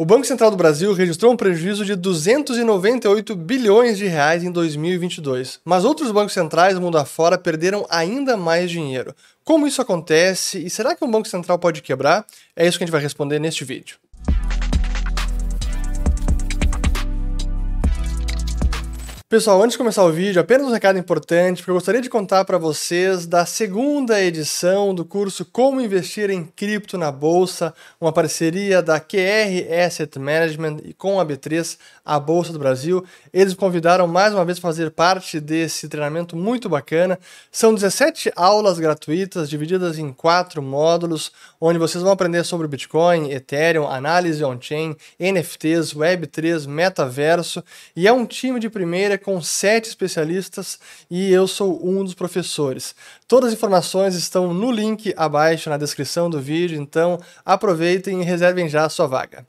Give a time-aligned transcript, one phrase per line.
[0.00, 5.60] O Banco Central do Brasil registrou um prejuízo de 298 bilhões de reais em 2022,
[5.62, 9.14] mas outros bancos centrais mundo afora perderam ainda mais dinheiro.
[9.44, 12.24] Como isso acontece e será que um banco central pode quebrar?
[12.56, 13.98] É isso que a gente vai responder neste vídeo.
[19.30, 22.44] Pessoal, antes de começar o vídeo, apenas um recado importante, porque eu gostaria de contar
[22.44, 28.82] para vocês da segunda edição do curso Como Investir em Cripto na Bolsa, uma parceria
[28.82, 33.04] da QR Asset Management e com a B3, a Bolsa do Brasil.
[33.32, 37.16] Eles me convidaram mais uma vez para fazer parte desse treinamento muito bacana.
[37.52, 43.86] São 17 aulas gratuitas, divididas em quatro módulos, onde vocês vão aprender sobre Bitcoin, Ethereum,
[43.86, 47.62] análise on-chain, NFTs, Web3, metaverso,
[47.94, 50.78] e é um time de primeira com sete especialistas
[51.10, 52.94] e eu sou um dos professores.
[53.28, 58.68] Todas as informações estão no link abaixo na descrição do vídeo, então aproveitem e reservem
[58.68, 59.44] já a sua vaga.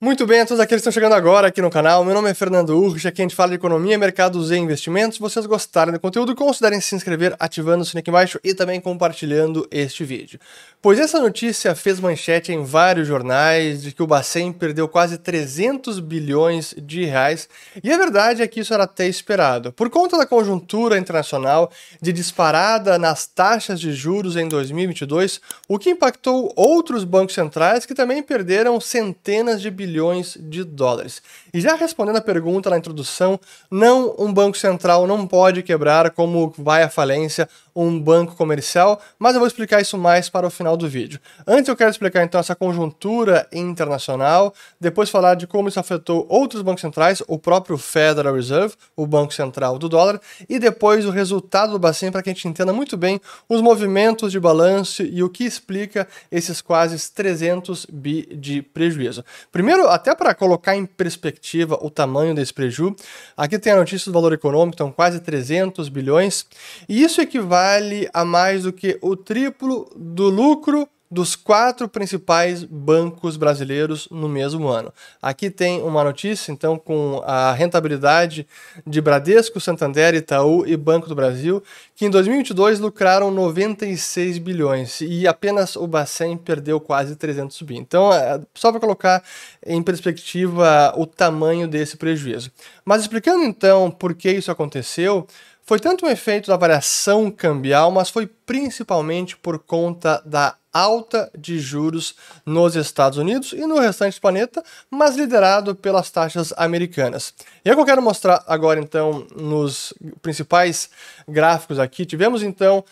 [0.00, 2.34] Muito bem, a todos aqueles que estão chegando agora aqui no canal, meu nome é
[2.34, 5.16] Fernando Urch, aqui a gente fala de economia, mercados e investimentos.
[5.16, 8.80] Se vocês gostarem do conteúdo, considerem se inscrever ativando o sininho aqui embaixo e também
[8.80, 10.38] compartilhando este vídeo.
[10.80, 15.98] Pois essa notícia fez manchete em vários jornais de que o Bacen perdeu quase 300
[15.98, 17.48] bilhões de reais,
[17.82, 19.72] e a verdade é que isso era até esperado.
[19.72, 25.90] Por conta da conjuntura internacional de disparada nas taxas de juros em 2022, o que
[25.90, 31.22] impactou outros bancos centrais que também perderam centenas de bilhões bilhões de dólares.
[31.52, 36.52] E já respondendo a pergunta na introdução, não um banco central não pode quebrar como
[36.58, 40.76] vai à falência um banco comercial, mas eu vou explicar isso mais para o final
[40.76, 41.20] do vídeo.
[41.46, 46.60] Antes eu quero explicar então essa conjuntura internacional, depois falar de como isso afetou outros
[46.60, 51.70] bancos centrais, o próprio Federal Reserve, o banco central do dólar, e depois o resultado
[51.70, 55.30] do Bacen para que a gente entenda muito bem os movimentos de balanço e o
[55.30, 59.24] que explica esses quase 300 bi de prejuízo.
[59.52, 62.96] Primeiro, até para colocar em perspectiva o tamanho desse prejuízo,
[63.36, 66.46] aqui tem a notícia do valor econômico, então quase 300 bilhões,
[66.88, 73.36] e isso equivale a mais do que o triplo do lucro dos quatro principais bancos
[73.36, 74.92] brasileiros no mesmo ano.
[75.22, 78.46] Aqui tem uma notícia, então, com a rentabilidade
[78.86, 81.62] de Bradesco, Santander, Itaú e Banco do Brasil,
[81.96, 87.76] que em 2022 lucraram 96 bilhões e apenas o Bacen perdeu quase 300 bi.
[87.76, 89.22] Então, é, só para colocar
[89.66, 92.50] em perspectiva o tamanho desse prejuízo.
[92.84, 95.26] Mas explicando então por que isso aconteceu,
[95.68, 101.58] foi tanto um efeito da variação cambial, mas foi principalmente por conta da alta de
[101.58, 102.14] juros
[102.46, 107.34] nos Estados Unidos e no restante do planeta, mas liderado pelas taxas americanas.
[107.64, 110.90] E é o que eu quero mostrar agora, então, nos principais
[111.26, 112.06] gráficos aqui.
[112.06, 112.84] Tivemos, então,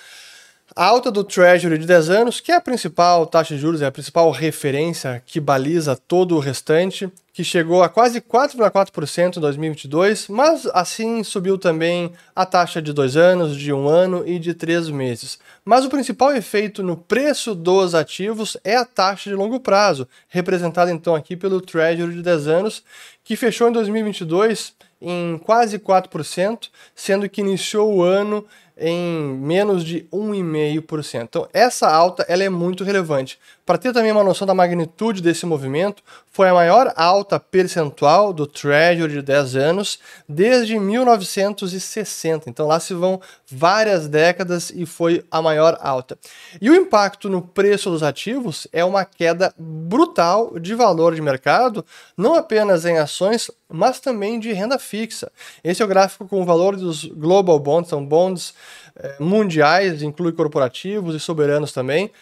[0.74, 3.86] a alta do Treasury de 10 anos, que é a principal taxa de juros, é
[3.86, 10.28] a principal referência que baliza todo o restante, que chegou a quase 4,4% em 2022,
[10.28, 14.88] mas assim subiu também a taxa de dois anos, de um ano e de três
[14.88, 15.38] meses.
[15.64, 20.90] Mas o principal efeito no preço dos ativos é a taxa de longo prazo, representada
[20.90, 22.82] então aqui pelo Treasury de 10 anos,
[23.22, 28.44] que fechou em 2022 em quase 4%, sendo que iniciou o ano
[28.76, 31.22] em menos de 1,5%.
[31.22, 33.38] Então, essa alta ela é muito relevante.
[33.66, 36.00] Para ter também uma noção da magnitude desse movimento,
[36.30, 42.48] foi a maior alta percentual do Treasury de 10 anos desde 1960.
[42.48, 46.16] Então, lá se vão várias décadas e foi a maior alta.
[46.60, 51.84] E o impacto no preço dos ativos é uma queda brutal de valor de mercado,
[52.16, 55.28] não apenas em ações, mas também de renda fixa.
[55.64, 58.54] Esse é o gráfico com o valor dos global bonds, são bonds
[58.94, 62.12] eh, mundiais, inclui corporativos e soberanos também,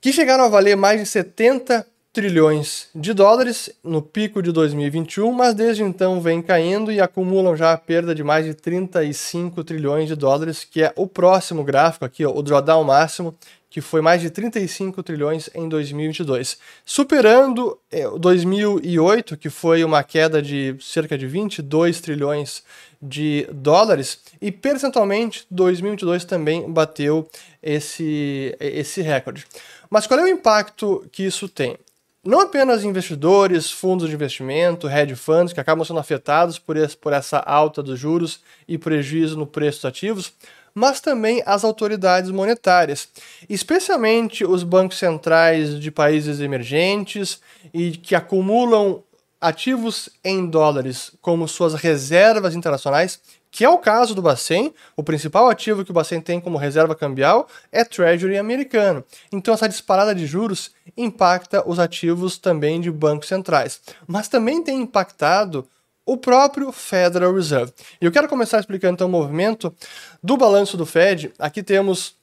[0.00, 1.86] que chegaram a valer mais de 70
[2.18, 7.72] trilhões de dólares no pico de 2021, mas desde então vem caindo e acumulam já
[7.72, 12.26] a perda de mais de 35 trilhões de dólares, que é o próximo gráfico aqui,
[12.26, 13.32] ó, o drawdown máximo,
[13.70, 20.42] que foi mais de 35 trilhões em 2022, superando é, 2008, que foi uma queda
[20.42, 22.64] de cerca de 22 trilhões
[23.00, 27.28] de dólares, e percentualmente 2022 também bateu
[27.62, 29.46] esse, esse recorde.
[29.88, 31.78] Mas qual é o impacto que isso tem?
[32.24, 37.12] Não apenas investidores, fundos de investimento, hedge funds, que acabam sendo afetados por, esse, por
[37.12, 40.32] essa alta dos juros e prejuízo no preço dos ativos,
[40.74, 43.08] mas também as autoridades monetárias,
[43.48, 47.40] especialmente os bancos centrais de países emergentes
[47.72, 49.02] e que acumulam
[49.40, 53.20] ativos em dólares como suas reservas internacionais,
[53.58, 54.72] que é o caso do Bacen.
[54.96, 59.04] O principal ativo que o Bacen tem como reserva cambial é Treasury americano.
[59.32, 64.80] Então essa disparada de juros impacta os ativos também de bancos centrais, mas também tem
[64.80, 65.68] impactado
[66.06, 67.72] o próprio Federal Reserve.
[68.00, 69.74] E eu quero começar explicando então o movimento
[70.22, 71.32] do balanço do Fed.
[71.36, 72.14] Aqui temos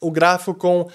[0.00, 0.88] o gráfico com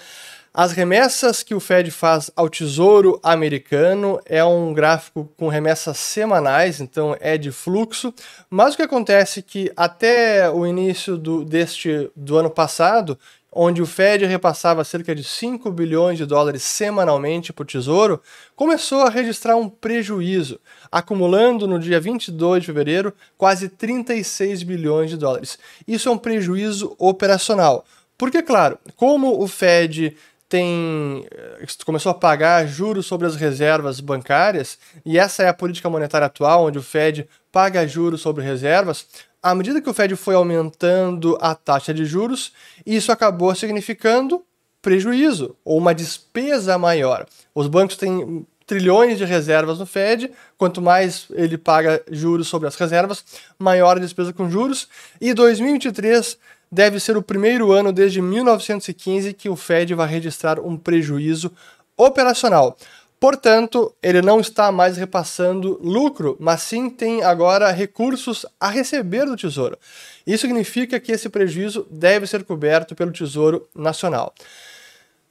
[0.53, 6.81] as remessas que o Fed faz ao Tesouro Americano é um gráfico com remessas semanais,
[6.81, 8.13] então é de fluxo.
[8.49, 13.17] Mas o que acontece é que até o início do, deste, do ano passado,
[13.51, 18.21] onde o Fed repassava cerca de 5 bilhões de dólares semanalmente para o Tesouro,
[18.55, 20.59] começou a registrar um prejuízo,
[20.91, 25.57] acumulando no dia 22 de fevereiro quase 36 bilhões de dólares.
[25.87, 27.85] Isso é um prejuízo operacional.
[28.17, 30.15] Porque, claro, como o Fed
[30.49, 35.89] tem eh, começou a pagar juros sobre as reservas bancárias, e essa é a política
[35.89, 39.05] monetária atual, onde o Fed paga juros sobre reservas.
[39.41, 42.51] À medida que o Fed foi aumentando a taxa de juros,
[42.85, 44.43] isso acabou significando
[44.81, 47.25] prejuízo ou uma despesa maior.
[47.53, 52.75] Os bancos têm trilhões de reservas no Fed, quanto mais ele paga juros sobre as
[52.75, 53.23] reservas,
[53.57, 54.89] maior a despesa com juros.
[55.21, 56.37] E 2023
[56.71, 61.51] deve ser o primeiro ano desde 1915 que o Fed vai registrar um prejuízo
[61.95, 62.77] operacional.
[63.19, 69.35] Portanto, ele não está mais repassando lucro, mas sim tem agora recursos a receber do
[69.35, 69.77] Tesouro.
[70.25, 74.33] Isso significa que esse prejuízo deve ser coberto pelo Tesouro Nacional.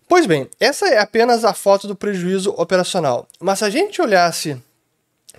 [0.09, 3.29] Pois bem, essa é apenas a foto do prejuízo operacional.
[3.41, 4.61] Mas se a gente olhasse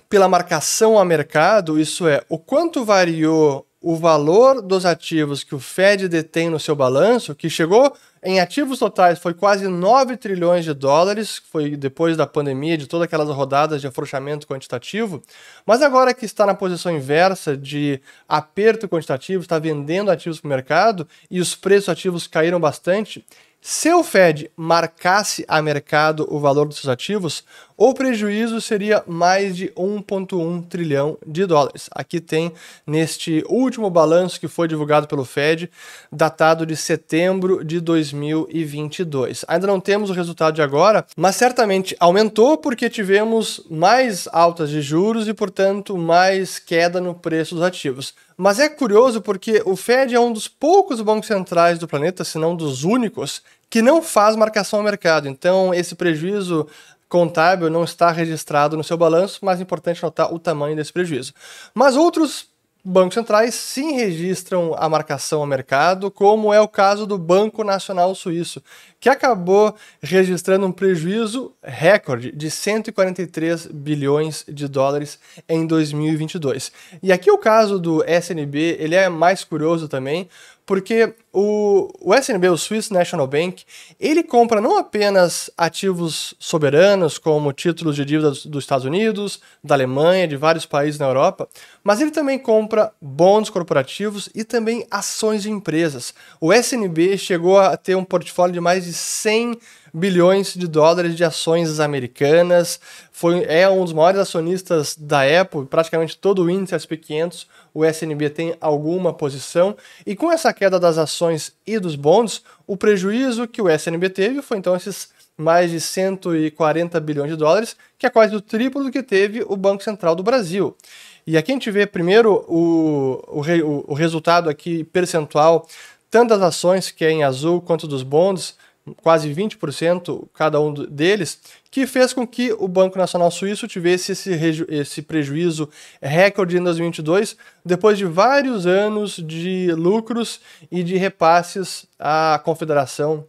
[0.08, 5.60] pela marcação a mercado, isso é, o quanto variou o valor dos ativos que o
[5.60, 10.74] Fed detém no seu balanço, que chegou em ativos totais foi quase 9 trilhões de
[10.74, 15.22] dólares, foi depois da pandemia, de todas aquelas rodadas de afrouxamento quantitativo,
[15.64, 20.50] mas agora que está na posição inversa de aperto quantitativo, está vendendo ativos para o
[20.50, 23.24] mercado e os preços ativos caíram bastante,
[23.70, 27.44] se o Fed marcasse a mercado o valor dos seus ativos,
[27.76, 31.90] o prejuízo seria mais de 1,1 trilhão de dólares.
[31.92, 32.50] Aqui tem
[32.86, 35.70] neste último balanço que foi divulgado pelo Fed,
[36.10, 39.44] datado de setembro de 2022.
[39.46, 44.80] Ainda não temos o resultado de agora, mas certamente aumentou porque tivemos mais altas de
[44.80, 48.14] juros e, portanto, mais queda no preço dos ativos.
[48.40, 52.38] Mas é curioso porque o Fed é um dos poucos bancos centrais do planeta, se
[52.38, 55.28] não dos únicos, que não faz marcação ao mercado.
[55.28, 56.64] Então, esse prejuízo
[57.08, 61.34] contábil não está registrado no seu balanço, mas é importante notar o tamanho desse prejuízo.
[61.74, 62.46] Mas outros
[62.84, 68.14] bancos centrais sim registram a marcação ao mercado, como é o caso do Banco Nacional
[68.14, 68.62] Suíço,
[69.00, 75.18] que acabou registrando um prejuízo recorde de 143 bilhões de dólares
[75.48, 76.72] em 2022.
[77.02, 80.28] E aqui o caso do SNB, ele é mais curioso também,
[80.68, 83.64] porque o, o SNB, o Swiss National Bank,
[83.98, 90.28] ele compra não apenas ativos soberanos, como títulos de dívida dos Estados Unidos, da Alemanha,
[90.28, 91.48] de vários países na Europa,
[91.82, 96.12] mas ele também compra bons corporativos e também ações de empresas.
[96.38, 99.58] O SNB chegou a ter um portfólio de mais de 100
[99.92, 102.80] bilhões de dólares de ações americanas,
[103.12, 108.30] foi, é um dos maiores acionistas da Apple, praticamente todo o índice SP500, o SNB
[108.30, 109.76] tem alguma posição,
[110.06, 114.42] e com essa queda das ações e dos bons, o prejuízo que o SNB teve
[114.42, 118.90] foi então esses mais de 140 bilhões de dólares, que é quase o triplo do
[118.90, 120.76] que teve o Banco Central do Brasil.
[121.24, 125.68] E aqui a gente vê primeiro o, o, o resultado aqui percentual,
[126.10, 128.56] tanto das ações, que é em azul, quanto dos bons,
[129.02, 131.38] quase 20% cada um deles,
[131.70, 134.30] que fez com que o Banco Nacional Suíço tivesse esse,
[134.68, 135.68] esse prejuízo
[136.00, 140.40] recorde em 2022, depois de vários anos de lucros
[140.70, 143.24] e de repasses à Confederação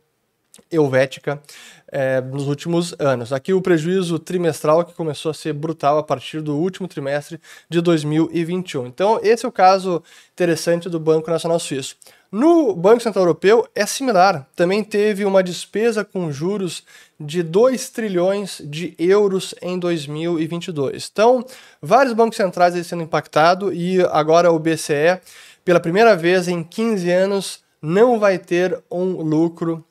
[0.72, 1.42] Helvética
[1.92, 3.34] é, nos últimos anos.
[3.34, 7.40] Aqui o prejuízo trimestral que começou a ser brutal a partir do último trimestre
[7.70, 8.86] de 2021.
[8.88, 11.96] Então, esse é o caso interessante do Banco Nacional Suíço.
[12.32, 16.84] No Banco Central Europeu é similar, também teve uma despesa com juros
[17.20, 21.10] de 2 trilhões de euros em 2022.
[21.12, 21.44] Então,
[21.82, 25.20] vários bancos centrais sendo impactados e agora o BCE,
[25.66, 29.84] pela primeira vez em 15 anos, não vai ter um lucro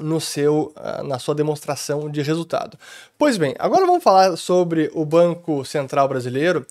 [0.00, 2.78] no seu, ah, na sua demonstração de resultado.
[3.18, 6.66] Pois bem, agora vamos falar sobre o Banco Central Brasileiro.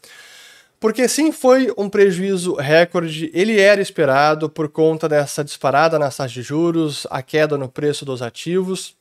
[0.79, 6.31] Porque sim, foi um prejuízo recorde, ele era esperado por conta dessa disparada nas taxas
[6.31, 8.95] de juros, a queda no preço dos ativos.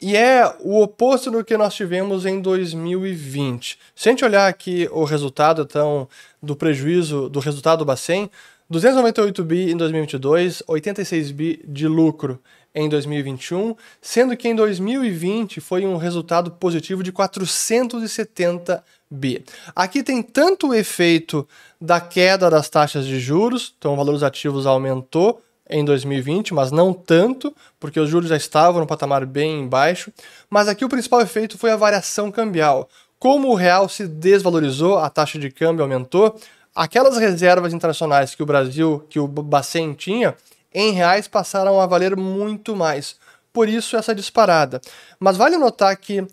[0.00, 3.78] e é o oposto do que nós tivemos em 2020.
[3.94, 6.08] Se a gente olhar aqui o resultado então,
[6.42, 8.30] do prejuízo do resultado do Bacen,
[8.68, 12.40] 298 bi em 2022, 86 bi de lucro
[12.74, 19.44] em 2021, sendo que em 2020 foi um resultado positivo de 470 bi.
[19.76, 21.46] Aqui tem tanto o efeito
[21.80, 25.40] da queda das taxas de juros, então o valor dos ativos aumentou
[25.70, 30.12] em 2020, mas não tanto, porque os juros já estavam no patamar bem baixo,
[30.50, 32.88] mas aqui o principal efeito foi a variação cambial.
[33.18, 36.38] Como o real se desvalorizou, a taxa de câmbio aumentou,
[36.74, 40.34] aquelas reservas internacionais que o Brasil, que o Bacen tinha,
[40.74, 43.16] em reais passaram a valer muito mais.
[43.52, 44.80] Por isso essa disparada.
[45.20, 46.26] Mas vale notar que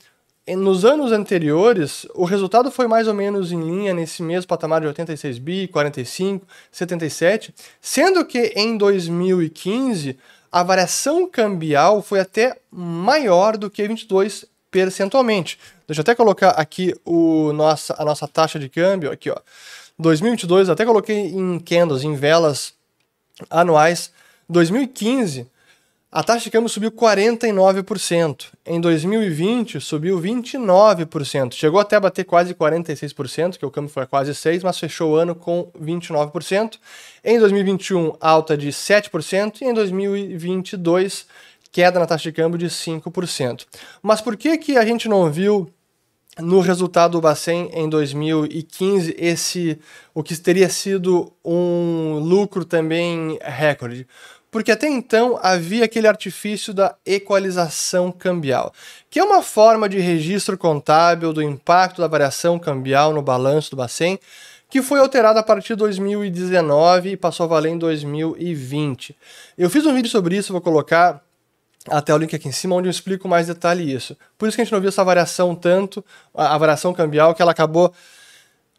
[0.48, 4.88] nos anos anteriores, o resultado foi mais ou menos em linha nesse mesmo patamar de
[4.88, 10.18] 86 bi, 45, 77, sendo que em 2015
[10.52, 15.60] a variação cambial foi até maior do que 22 percentualmente.
[15.88, 19.38] Deixa eu até colocar aqui o nossa, a nossa taxa de câmbio, aqui ó.
[20.00, 22.74] 2022, até coloquei em candles, em velas
[23.50, 24.12] anuais.
[24.52, 25.48] 2015,
[26.12, 28.48] a taxa de câmbio subiu 49%.
[28.66, 31.54] Em 2020, subiu 29%.
[31.54, 35.16] Chegou até a bater quase 46%, que o câmbio foi quase 6%, mas fechou o
[35.16, 36.78] ano com 29%.
[37.24, 39.62] Em 2021, alta de 7%.
[39.62, 41.28] E em 2022,
[41.72, 43.66] queda na taxa de câmbio de 5%.
[44.02, 45.72] Mas por que, que a gente não viu
[46.40, 49.80] no resultado do Bacen em 2015 esse
[50.14, 54.06] o que teria sido um lucro também recorde?
[54.52, 58.74] Porque até então havia aquele artifício da equalização cambial,
[59.10, 63.78] que é uma forma de registro contábil do impacto da variação cambial no balanço do
[63.78, 64.20] Bacen,
[64.70, 69.16] que foi alterada a partir de 2019 e passou a valer em 2020.
[69.58, 71.24] Eu fiz um vídeo sobre isso, vou colocar
[71.90, 74.16] até o link aqui em cima, onde eu explico mais detalhe isso.
[74.38, 76.04] Por isso que a gente não viu essa variação tanto,
[76.34, 77.94] a variação cambial, que ela acabou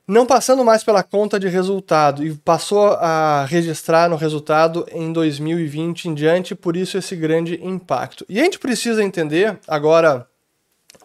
[0.06, 6.08] não passando mais pela conta de resultado e passou a registrar no resultado em 2020
[6.08, 8.24] em diante, por isso esse grande impacto.
[8.28, 10.26] E a gente precisa entender agora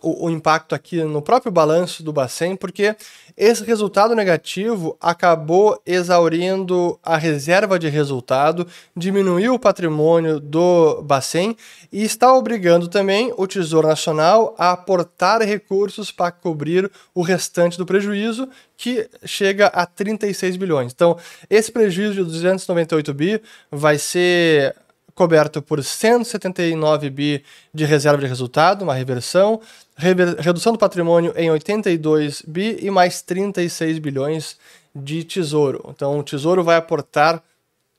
[0.02, 2.96] o, o impacto aqui no próprio balanço do Bacen, porque
[3.36, 11.56] esse resultado negativo acabou exaurindo a reserva de resultado, diminuiu o patrimônio do Bacen
[11.92, 17.86] e está obrigando também o Tesouro Nacional a aportar recursos para cobrir o restante do
[17.86, 20.92] prejuízo, que chega a 36 bilhões.
[20.92, 21.18] Então,
[21.50, 24.76] esse prejuízo de 298 bi vai ser
[25.18, 27.44] coberto por 179 bi
[27.74, 29.60] de reserva de resultado, uma reversão,
[29.98, 34.58] redução do patrimônio em 82 bi e mais 36 bilhões
[34.96, 35.84] de tesouro.
[35.90, 37.42] Então o tesouro vai aportar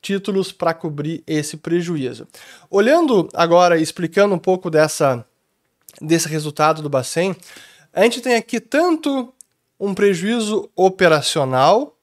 [0.00, 2.24] títulos para cobrir esse prejuízo.
[2.70, 5.26] Olhando agora, explicando um pouco dessa
[6.00, 7.34] desse resultado do Bacen,
[7.92, 9.34] a gente tem aqui tanto
[9.80, 11.97] um prejuízo operacional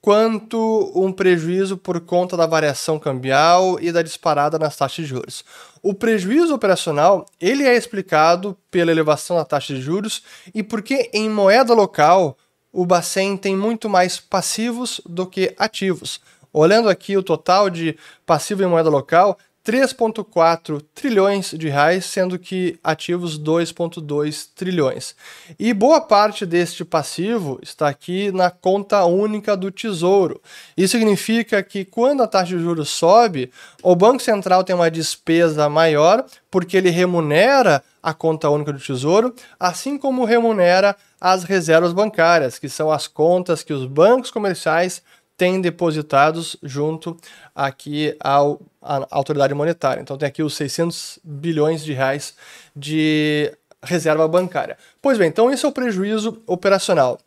[0.00, 5.44] quanto um prejuízo por conta da variação cambial e da disparada nas taxas de juros.
[5.82, 10.22] O prejuízo operacional ele é explicado pela elevação da taxa de juros
[10.54, 12.36] e porque em moeda local
[12.72, 16.20] o Bacen tem muito mais passivos do que ativos.
[16.52, 22.78] Olhando aqui o total de passivo em moeda local, 3,4 trilhões de reais, sendo que
[22.82, 25.14] ativos 2,2 trilhões.
[25.58, 30.40] E boa parte deste passivo está aqui na conta única do Tesouro.
[30.76, 33.50] Isso significa que quando a taxa de juros sobe,
[33.82, 39.34] o Banco Central tem uma despesa maior, porque ele remunera a conta única do Tesouro,
[39.60, 45.02] assim como remunera as reservas bancárias, que são as contas que os bancos comerciais
[45.38, 47.16] têm depositados junto
[47.54, 50.00] aqui ao, à autoridade monetária.
[50.00, 52.34] Então tem aqui os 600 bilhões de reais
[52.74, 54.76] de reserva bancária.
[55.00, 57.20] Pois bem, então esse é o prejuízo operacional.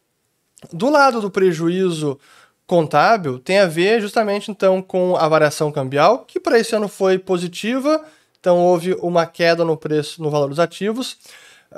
[0.73, 2.19] Do lado do prejuízo
[2.67, 7.17] contábil tem a ver justamente então com a variação cambial, que para esse ano foi
[7.17, 8.03] positiva,
[8.39, 11.17] então houve uma queda no preço no valor dos ativos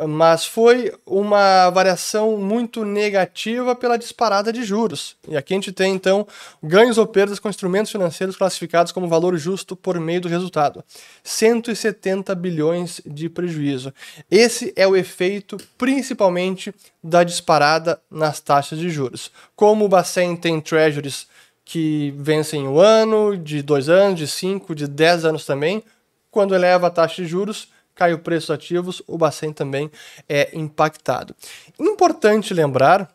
[0.08, 5.16] mas foi uma variação muito negativa pela disparada de juros.
[5.28, 6.28] E aqui a gente tem então
[6.62, 10.84] ganhos ou perdas com instrumentos financeiros classificados como valor justo por meio do resultado.
[11.24, 13.94] 170 bilhões de prejuízo.
[14.32, 16.74] Esse é o efeito principalmente
[17.04, 19.32] da disparada nas taxas de juros.
[19.56, 21.28] Como o Bacen tem treasuries
[21.64, 25.84] que vencem um ano, de dois anos, de cinco, de dez anos também,
[26.30, 29.92] quando eleva a taxa de juros, cai o preço dos ativos, o Bacen também
[30.28, 31.36] é impactado.
[31.80, 33.10] Importante lembrar,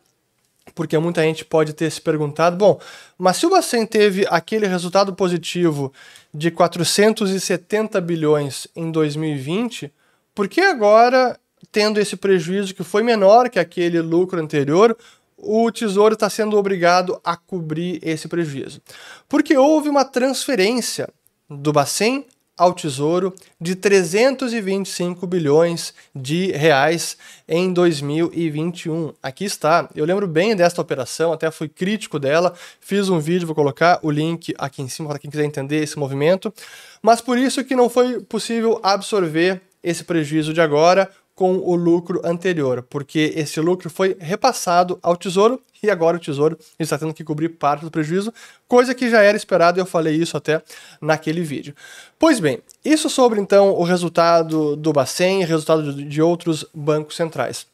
[0.75, 2.79] porque muita gente pode ter se perguntado, bom,
[3.17, 5.91] mas se o Bacen teve aquele resultado positivo
[6.33, 9.91] de 470 bilhões em 2020,
[10.39, 11.37] Por que agora,
[11.69, 14.97] tendo esse prejuízo que foi menor que aquele lucro anterior,
[15.37, 18.81] o Tesouro está sendo obrigado a cobrir esse prejuízo?
[19.27, 21.09] Porque houve uma transferência
[21.49, 22.25] do Bacen
[22.59, 29.13] ao Tesouro de 325 bilhões de reais em 2021.
[29.23, 29.89] Aqui está.
[29.95, 34.11] Eu lembro bem desta operação, até fui crítico dela, fiz um vídeo, vou colocar o
[34.11, 36.53] link aqui em cima para quem quiser entender esse movimento.
[37.01, 41.09] Mas por isso que não foi possível absorver esse prejuízo de agora
[41.39, 46.59] com o lucro anterior, porque esse lucro foi repassado ao Tesouro e agora o Tesouro
[46.77, 48.33] está tendo que cobrir parte do prejuízo,
[48.67, 50.61] coisa que já era esperado e eu falei isso até
[50.99, 51.73] naquele vídeo.
[52.19, 57.65] Pois bem, isso sobre então o resultado do Bacen e resultado de outros bancos centrais.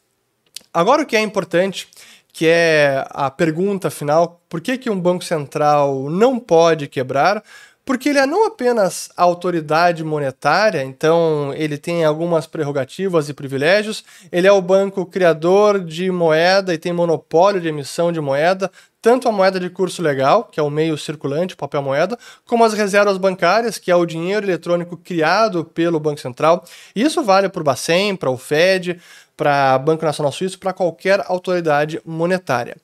[0.72, 1.88] Agora o que é importante,
[2.32, 7.42] que é a pergunta final, por que, que um banco central não pode quebrar?
[7.86, 14.48] Porque ele é não apenas autoridade monetária, então ele tem algumas prerrogativas e privilégios, ele
[14.48, 19.32] é o banco criador de moeda e tem monopólio de emissão de moeda, tanto a
[19.32, 23.78] moeda de curso legal, que é o meio circulante, papel moeda, como as reservas bancárias,
[23.78, 26.64] que é o dinheiro eletrônico criado pelo Banco Central.
[26.92, 29.00] E isso vale para o Bacen, para o Fed,
[29.36, 32.76] para o Banco Nacional Suíço, para qualquer autoridade monetária.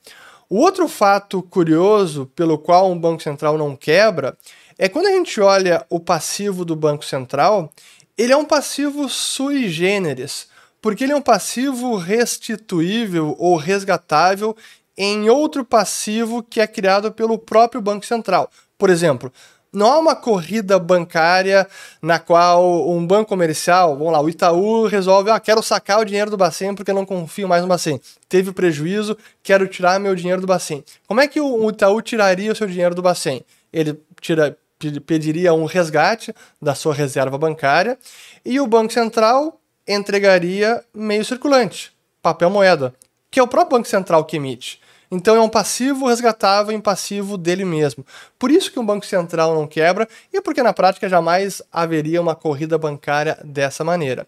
[0.49, 4.37] O outro fato curioso pelo qual um banco central não quebra
[4.77, 7.71] é quando a gente olha o passivo do Banco Central,
[8.17, 10.47] ele é um passivo sui generis,
[10.81, 14.55] porque ele é um passivo restituível ou resgatável
[14.97, 18.49] em outro passivo que é criado pelo próprio Banco Central.
[18.77, 19.31] Por exemplo,
[19.73, 21.67] não há uma corrida bancária
[21.99, 26.29] na qual um banco comercial, vamos lá, o Itaú resolve, ah, quero sacar o dinheiro
[26.29, 27.99] do Bacen porque não confio mais no Bacen.
[28.29, 30.83] Teve prejuízo, quero tirar meu dinheiro do Bacen.
[31.07, 33.43] Como é que o Itaú tiraria o seu dinheiro do Bacen?
[33.71, 34.55] Ele tira,
[34.99, 37.97] pediria um resgate da sua reserva bancária
[38.45, 42.93] e o Banco Central entregaria meio circulante, papel moeda,
[43.29, 44.81] que é o próprio Banco Central que emite.
[45.13, 48.03] Então é um passivo resgatável em passivo dele mesmo.
[48.39, 52.33] Por isso que um banco central não quebra e porque na prática jamais haveria uma
[52.33, 54.27] corrida bancária dessa maneira.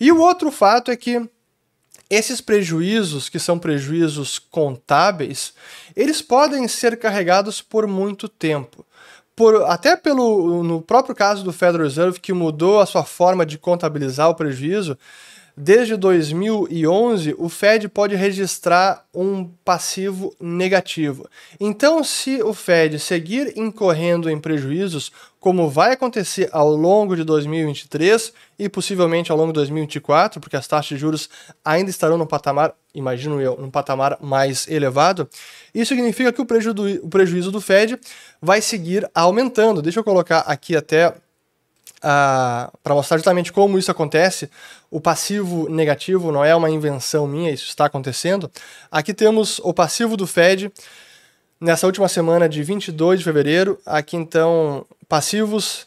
[0.00, 1.28] E o outro fato é que
[2.08, 5.52] esses prejuízos, que são prejuízos contábeis,
[5.94, 8.86] eles podem ser carregados por muito tempo
[9.34, 13.58] por, até pelo no próprio caso do Federal Reserve, que mudou a sua forma de
[13.58, 14.98] contabilizar o prejuízo,
[15.56, 21.28] desde 2011 o Fed pode registrar um passivo negativo.
[21.60, 28.32] Então, se o Fed seguir incorrendo em prejuízos, como vai acontecer ao longo de 2023
[28.58, 31.28] e possivelmente ao longo de 2024, porque as taxas de juros
[31.64, 35.28] ainda estarão no patamar, imagino eu, num patamar mais elevado,
[35.74, 36.46] isso significa que o,
[37.02, 37.98] o prejuízo do Fed
[38.40, 39.82] vai seguir aumentando.
[39.82, 41.12] Deixa eu colocar aqui até
[42.02, 44.50] para mostrar justamente como isso acontece.
[44.90, 48.50] O passivo negativo não é uma invenção minha, isso está acontecendo.
[48.90, 50.70] Aqui temos o passivo do Fed
[51.60, 53.78] nessa última semana de 22 de fevereiro.
[53.86, 55.86] Aqui então, passivos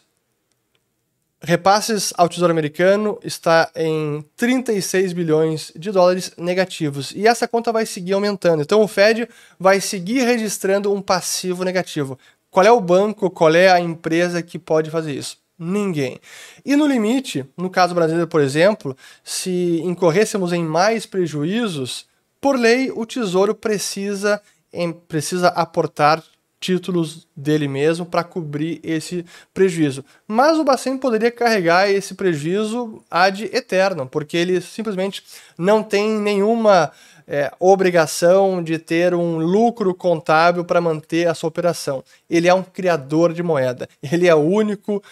[1.41, 7.11] repasses ao Tesouro Americano está em 36 bilhões de dólares negativos.
[7.11, 8.61] E essa conta vai seguir aumentando.
[8.63, 9.27] Então o Fed
[9.59, 12.17] vai seguir registrando um passivo negativo.
[12.49, 15.44] Qual é o banco, qual é a empresa que pode fazer isso?
[15.57, 16.19] Ninguém.
[16.65, 22.05] E no limite, no caso brasileiro, por exemplo, se incorrêssemos em mais prejuízos,
[22.41, 24.41] por lei o Tesouro precisa,
[24.73, 26.21] em, precisa aportar
[26.59, 30.03] títulos dele mesmo para cobrir esse prejuízo.
[30.27, 35.23] Mas o Bacen poderia carregar esse prejuízo ad eterno, porque ele simplesmente
[35.57, 36.91] não tem nenhuma
[37.27, 42.03] é, obrigação de ter um lucro contábil para manter a sua operação.
[42.29, 43.87] Ele é um criador de moeda.
[44.01, 45.03] Ele é o único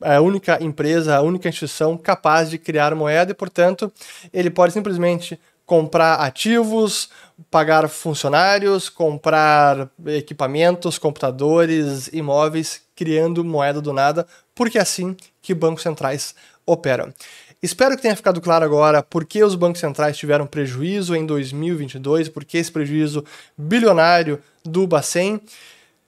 [0.00, 3.92] a única empresa, a única instituição capaz de criar moeda e, portanto,
[4.32, 7.10] ele pode simplesmente comprar ativos,
[7.48, 15.82] pagar funcionários, comprar equipamentos, computadores, imóveis, criando moeda do nada, porque é assim que bancos
[15.82, 16.34] centrais
[16.66, 17.14] operam.
[17.62, 22.28] Espero que tenha ficado claro agora por que os bancos centrais tiveram prejuízo em 2022,
[22.28, 23.24] por que esse prejuízo
[23.56, 25.40] bilionário do Bacen.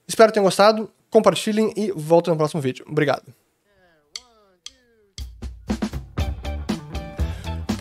[0.09, 2.85] Espero que tenham gostado, compartilhem e voltem no próximo vídeo.
[2.88, 3.41] Obrigado.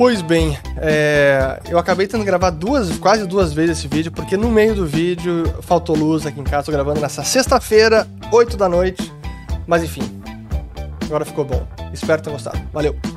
[0.02, 4.36] Pois bem, é, eu acabei tendo que gravar duas, quase duas vezes esse vídeo, porque
[4.36, 6.66] no meio do vídeo faltou luz aqui em casa.
[6.66, 9.14] Tô gravando nessa sexta-feira, 8 da noite.
[9.68, 10.02] Mas enfim,
[11.06, 11.68] agora ficou bom.
[11.94, 12.60] Espero que gostado.
[12.74, 13.11] Valeu!